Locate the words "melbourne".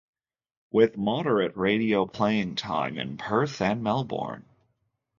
3.83-4.47